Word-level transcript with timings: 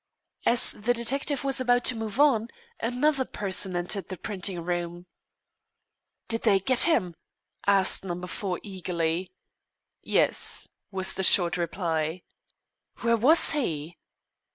As 0.47 0.71
the 0.71 0.95
detective 0.95 1.43
was 1.43 1.61
about 1.61 1.83
to 1.85 1.95
move 1.95 2.19
on, 2.19 2.47
another 2.79 3.23
person 3.23 3.75
entered 3.75 4.07
the 4.09 4.17
printing 4.17 4.59
room. 4.61 5.05
"Did 6.27 6.41
they 6.41 6.59
get 6.59 6.87
him?" 6.89 7.13
asked 7.67 8.03
Number 8.03 8.25
Four 8.25 8.59
eagerly. 8.63 9.31
"Yes," 10.01 10.67
was 10.89 11.13
the 11.13 11.23
short 11.23 11.55
reply. 11.55 12.23
"Where 13.01 13.15
was 13.15 13.51
he?" 13.51 13.99